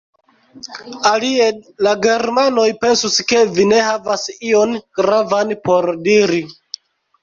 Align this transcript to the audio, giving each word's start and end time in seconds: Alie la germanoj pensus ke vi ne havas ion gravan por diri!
Alie 1.09 1.49
la 1.89 1.93
germanoj 2.07 2.65
pensus 2.87 3.21
ke 3.35 3.45
vi 3.61 3.69
ne 3.75 3.85
havas 3.93 4.27
ion 4.53 4.77
gravan 5.03 5.59
por 5.71 5.93
diri! 6.13 6.47